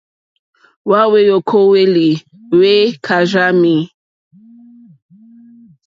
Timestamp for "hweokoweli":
1.09-2.09